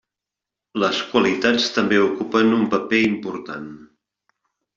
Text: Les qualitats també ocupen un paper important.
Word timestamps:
Les 0.83 1.01
qualitats 1.11 1.67
també 1.75 1.99
ocupen 2.05 2.49
un 2.57 2.65
paper 2.73 3.03
important. 3.11 3.71